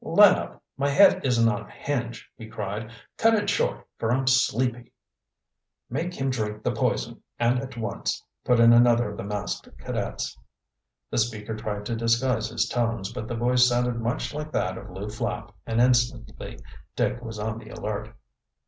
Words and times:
"Let 0.03 0.35
up, 0.35 0.63
my 0.77 0.89
head 0.89 1.23
isn't 1.23 1.47
on 1.47 1.61
a 1.69 1.71
hinge!" 1.71 2.27
he 2.35 2.47
cried. 2.47 2.89
"Cut 3.17 3.35
it 3.35 3.51
short, 3.51 3.85
for 3.99 4.11
I'm 4.11 4.25
sleepy." 4.25 4.91
"Make 5.91 6.15
him 6.15 6.31
drink 6.31 6.63
the 6.63 6.71
poison 6.71 7.21
and 7.37 7.59
at 7.59 7.77
once!" 7.77 8.25
put 8.43 8.59
in 8.59 8.73
another 8.73 9.11
of 9.11 9.17
the 9.17 9.23
masked 9.23 9.69
cadets. 9.77 10.35
The 11.11 11.19
speaker 11.19 11.55
tried 11.55 11.85
to 11.85 11.95
disguise 11.95 12.49
his 12.49 12.67
tones, 12.67 13.13
but 13.13 13.27
the 13.27 13.35
voice 13.35 13.67
sounded 13.67 13.99
much 13.99 14.33
like 14.33 14.51
that 14.53 14.75
of 14.75 14.89
Lew 14.89 15.07
Flapp 15.07 15.51
and 15.67 15.79
instantly 15.79 16.57
Dick 16.95 17.21
was 17.21 17.37
on 17.37 17.59
the 17.59 17.69
alert. 17.69 18.11